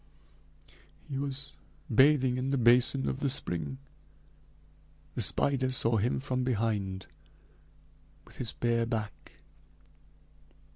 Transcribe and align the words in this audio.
"He 1.07 1.19
was 1.19 1.55
bathing 1.93 2.37
in 2.37 2.49
the 2.49 2.57
basin 2.57 3.07
of 3.07 3.19
the 3.19 3.29
spring 3.29 3.77
the 5.13 5.21
spider 5.21 5.71
saw 5.71 5.97
him 5.97 6.19
from 6.19 6.43
behind, 6.43 7.05
with 8.25 8.37
his 8.37 8.51
bare 8.51 8.87
back. 8.87 9.33